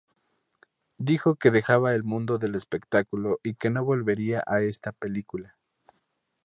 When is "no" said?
3.69-3.85